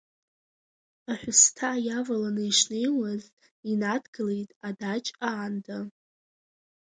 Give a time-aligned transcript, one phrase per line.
[1.11, 3.23] Аҳәысҭа иаваланы ишнеиуаз,
[3.71, 5.77] инадгылеит адаҷ аанда.